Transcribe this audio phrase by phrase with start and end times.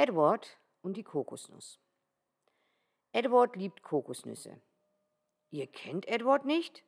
[0.00, 1.78] Edward und die Kokosnuss.
[3.12, 4.58] Edward liebt Kokosnüsse.
[5.50, 6.84] Ihr kennt Edward nicht?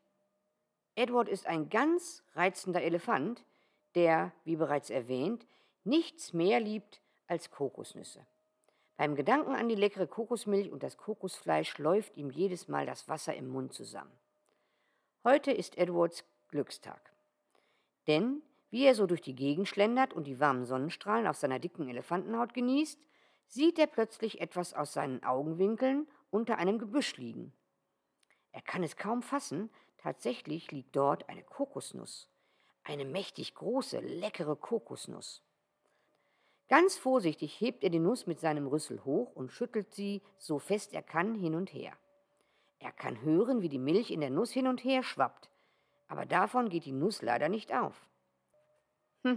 [0.94, 3.44] Edward ist ein ganz reizender Elefant,
[3.94, 5.46] der, wie bereits erwähnt,
[5.84, 8.24] nichts mehr liebt als Kokosnüsse.
[8.96, 13.34] Beim Gedanken an die leckere Kokosmilch und das Kokosfleisch läuft ihm jedes Mal das Wasser
[13.34, 14.18] im Mund zusammen.
[15.22, 17.12] Heute ist Edwards Glückstag.
[18.06, 18.40] Denn
[18.72, 22.54] wie er so durch die Gegend schlendert und die warmen Sonnenstrahlen auf seiner dicken Elefantenhaut
[22.54, 22.98] genießt,
[23.46, 27.52] sieht er plötzlich etwas aus seinen Augenwinkeln unter einem Gebüsch liegen.
[28.50, 29.68] Er kann es kaum fassen,
[29.98, 32.30] tatsächlich liegt dort eine Kokosnuss,
[32.82, 35.42] eine mächtig große, leckere Kokosnuss.
[36.68, 40.94] Ganz vorsichtig hebt er die Nuss mit seinem Rüssel hoch und schüttelt sie, so fest
[40.94, 41.92] er kann, hin und her.
[42.78, 45.50] Er kann hören, wie die Milch in der Nuss hin und her schwappt,
[46.08, 48.08] aber davon geht die Nuss leider nicht auf.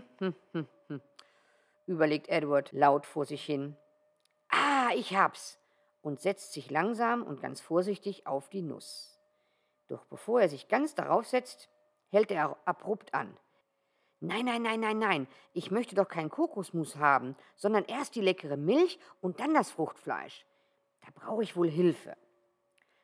[1.88, 3.76] Überlegt Edward laut vor sich hin.
[4.50, 5.60] Ah, ich hab's!
[6.06, 9.20] und setzt sich langsam und ganz vorsichtig auf die Nuss.
[9.88, 11.68] Doch bevor er sich ganz darauf setzt,
[12.10, 13.36] hält er abrupt an.
[14.20, 18.56] Nein, nein, nein, nein, nein, ich möchte doch kein Kokosmus haben, sondern erst die leckere
[18.56, 20.46] Milch und dann das Fruchtfleisch.
[21.02, 22.16] Da brauche ich wohl Hilfe.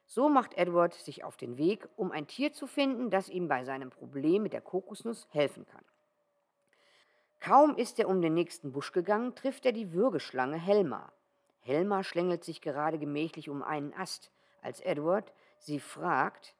[0.05, 3.63] So macht Edward sich auf den Weg, um ein Tier zu finden, das ihm bei
[3.63, 5.85] seinem Problem mit der Kokosnuss helfen kann.
[7.41, 11.11] Kaum ist er um den nächsten Busch gegangen, trifft er die Würgeschlange Helma.
[11.61, 16.55] Helma schlängelt sich gerade gemächlich um einen Ast, als Edward sie fragt,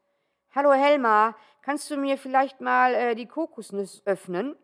[0.54, 4.56] Hallo Helma, kannst du mir vielleicht mal äh, die Kokosnuss öffnen?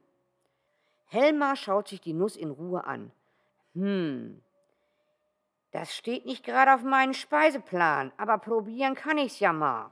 [1.05, 3.11] Helma schaut sich die Nuss in Ruhe an.
[3.73, 4.41] Hm,
[5.71, 9.91] das steht nicht gerade auf meinem Speiseplan, aber probieren kann ich's ja mal.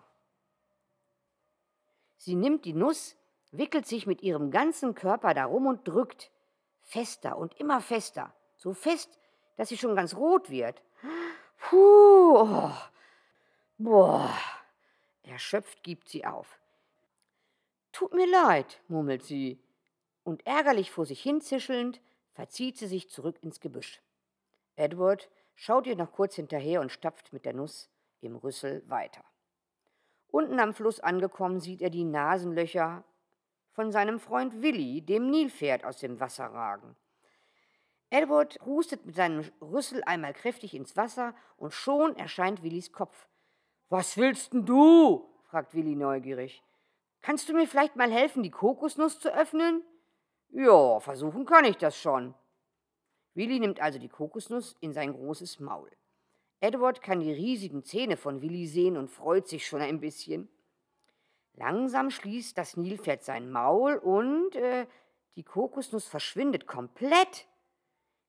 [2.18, 3.16] Sie nimmt die Nuss,
[3.58, 6.32] wickelt sich mit ihrem ganzen Körper darum und drückt.
[6.82, 8.34] Fester und immer fester.
[8.58, 9.20] So fest,
[9.58, 10.82] dass sie schon ganz rot wird.
[11.58, 12.72] Puh, oh.
[13.78, 14.30] boah.
[15.24, 16.60] Erschöpft gibt sie auf.
[17.92, 19.60] Tut mir leid, murmelt sie,
[20.24, 22.02] und ärgerlich vor sich hinzischelnd
[22.32, 24.02] verzieht sie sich zurück ins Gebüsch.
[24.76, 27.90] Edward schaut ihr noch kurz hinterher und stapft mit der Nuss
[28.22, 29.24] im Rüssel weiter.
[30.30, 33.06] Unten am Fluss angekommen sieht er die Nasenlöcher
[33.76, 36.96] von seinem Freund Willi, dem Nilpferd, aus dem Wasser ragen.
[38.10, 43.28] Edward hustet mit seinem Rüssel einmal kräftig ins Wasser und schon erscheint Willis Kopf.
[43.90, 45.30] Was willst denn du?
[45.44, 46.64] fragt Willi neugierig.
[47.22, 49.84] Kannst du mir vielleicht mal helfen, die Kokosnuss zu öffnen?
[50.50, 52.34] Ja, versuchen kann ich das schon.
[53.34, 55.92] Willi nimmt also die Kokosnuss in sein großes Maul.
[56.62, 60.48] Edward kann die riesigen Zähne von Willi sehen und freut sich schon ein bisschen.
[61.58, 64.88] Langsam schließt das Nilpferd sein Maul und äh,
[65.36, 67.48] die Kokosnuss verschwindet komplett.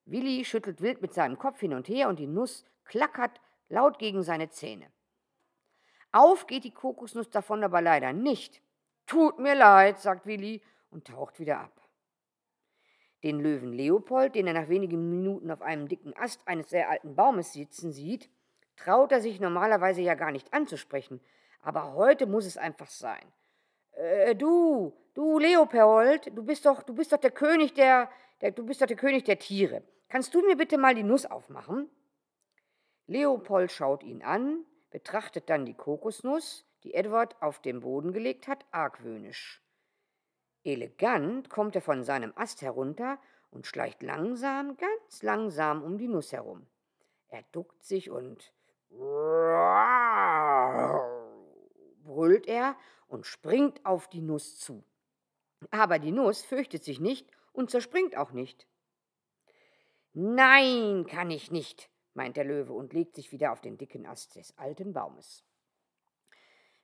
[0.05, 4.23] Willi schüttelt wild mit seinem Kopf hin und her und die Nuss klackert laut gegen
[4.23, 4.87] seine Zähne.
[6.13, 8.63] Auf geht die Kokosnuss davon aber leider nicht.
[9.07, 11.81] Tut mir leid, sagt Willi und taucht wieder ab.
[13.25, 17.17] Den Löwen Leopold, den er nach wenigen Minuten auf einem dicken Ast eines sehr alten
[17.17, 18.31] Baumes sitzen sieht,
[18.77, 21.21] traut er sich normalerweise ja gar nicht anzusprechen,
[21.66, 23.25] aber heute muss es einfach sein.
[23.91, 28.09] Äh, du, du Leopold, du bist doch, du bist doch der König der,
[28.41, 29.82] der, du bist doch der König der Tiere.
[30.09, 31.91] Kannst du mir bitte mal die Nuss aufmachen?
[33.09, 38.65] Leopold schaut ihn an, betrachtet dann die Kokosnuss, die Edward auf den Boden gelegt hat,
[38.71, 39.60] argwöhnisch.
[40.62, 43.19] Elegant kommt er von seinem Ast herunter
[43.50, 46.69] und schleicht langsam, ganz langsam um die Nuss herum.
[47.27, 48.53] Er duckt sich und
[52.06, 52.77] brüllt er
[53.09, 54.84] und springt auf die Nuss zu.
[55.71, 58.67] Aber die Nuss fürchtet sich nicht und zerspringt auch nicht.
[60.12, 64.37] Nein, kann ich nicht, meint der Löwe und legt sich wieder auf den dicken Ast
[64.37, 65.45] des alten Baumes.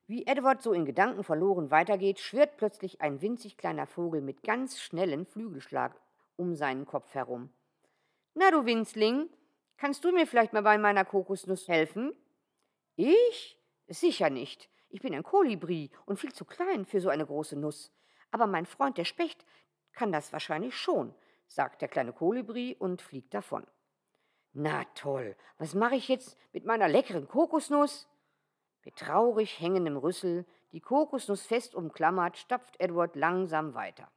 [0.07, 4.81] Wie Edward so in Gedanken verloren weitergeht, schwirrt plötzlich ein winzig kleiner Vogel mit ganz
[4.81, 5.99] schnellen Flügelschlag
[6.37, 7.51] um seinen Kopf herum.
[8.35, 9.29] Na du Winzling,
[9.77, 12.13] kannst du mir vielleicht mal bei meiner Kokosnuss helfen?
[12.97, 13.59] Ich?
[13.89, 14.69] Sicher nicht.
[14.93, 17.91] Ich bin ein Kolibri und viel zu klein für so eine große Nuss.
[18.31, 19.47] Aber mein Freund der Specht
[19.93, 21.15] kann das wahrscheinlich schon,
[21.47, 23.67] sagt der kleine Kolibri und fliegt davon.
[24.53, 28.07] Na toll, was mache ich jetzt mit meiner leckeren Kokosnuss?
[28.85, 34.11] Mit traurig hängendem Rüssel, die Kokosnuss fest umklammert, stapft Edward langsam weiter.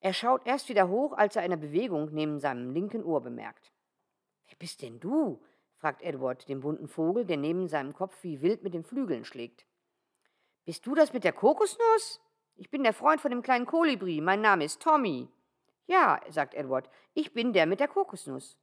[0.00, 3.72] Er schaut erst wieder hoch, als er eine Bewegung neben seinem linken Ohr bemerkt.
[4.48, 5.42] Wer bist denn du?
[5.82, 9.66] Fragt Edward den bunten Vogel, der neben seinem Kopf wie wild mit den Flügeln schlägt.
[10.64, 12.20] Bist du das mit der Kokosnuss?
[12.54, 14.20] Ich bin der Freund von dem kleinen Kolibri.
[14.20, 15.28] Mein Name ist Tommy.
[15.88, 18.56] Ja, sagt Edward, ich bin der mit der Kokosnuss.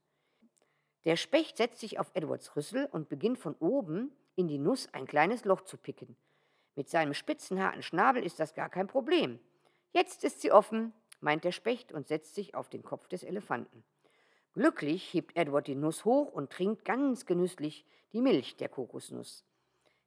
[1.03, 5.05] Der Specht setzt sich auf Edwards Rüssel und beginnt von oben in die Nuss ein
[5.05, 6.15] kleines Loch zu picken.
[6.75, 9.39] Mit seinem spitzen, harten Schnabel ist das gar kein Problem.
[9.91, 13.83] Jetzt ist sie offen, meint der Specht und setzt sich auf den Kopf des Elefanten.
[14.59, 19.45] Glücklich hebt Edward die Nuss hoch und trinkt ganz genüsslich die Milch der Kokosnuss.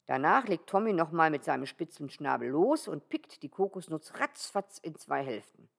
[0.05, 4.95] Danach legt Tommy nochmal mit seinem spitzen Schnabel los und pickt die Kokosnuss ratzfatz in
[4.97, 5.71] zwei Hälften.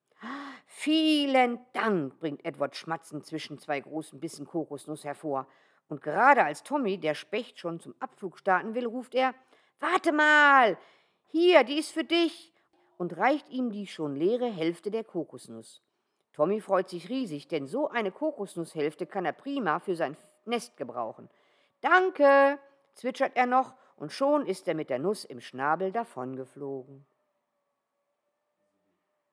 [0.66, 5.46] Vielen Dank, bringt Edward schmatzend zwischen zwei großen Bissen Kokosnuss hervor.
[5.86, 9.36] Und gerade als Tommy, der Specht, schon zum Abflug starten will, ruft er:
[9.78, 10.76] Warte mal!
[11.28, 12.52] Hier, die ist für dich!
[12.96, 15.83] und reicht ihm die schon leere Hälfte der Kokosnuss.
[16.34, 21.30] Tommy freut sich riesig, denn so eine Kokosnusshälfte kann er prima für sein Nest gebrauchen.
[21.80, 22.58] Danke,
[22.94, 27.06] zwitschert er noch, und schon ist er mit der Nuss im Schnabel davongeflogen.